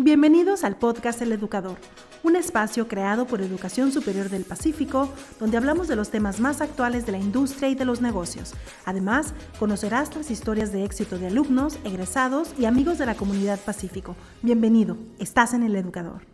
Bienvenidos 0.00 0.64
al 0.64 0.74
podcast 0.76 1.22
El 1.22 1.30
Educador, 1.30 1.78
un 2.24 2.34
espacio 2.34 2.88
creado 2.88 3.28
por 3.28 3.40
Educación 3.40 3.92
Superior 3.92 4.28
del 4.28 4.42
Pacífico, 4.44 5.08
donde 5.38 5.56
hablamos 5.56 5.86
de 5.86 5.94
los 5.94 6.10
temas 6.10 6.40
más 6.40 6.60
actuales 6.60 7.06
de 7.06 7.12
la 7.12 7.18
industria 7.18 7.68
y 7.68 7.76
de 7.76 7.84
los 7.84 8.00
negocios. 8.00 8.54
Además, 8.86 9.34
conocerás 9.60 10.16
las 10.16 10.32
historias 10.32 10.72
de 10.72 10.84
éxito 10.84 11.16
de 11.16 11.28
alumnos, 11.28 11.78
egresados 11.84 12.52
y 12.58 12.64
amigos 12.64 12.98
de 12.98 13.06
la 13.06 13.14
comunidad 13.14 13.60
Pacífico. 13.60 14.16
Bienvenido, 14.42 14.96
estás 15.20 15.54
en 15.54 15.62
El 15.62 15.76
Educador. 15.76 16.33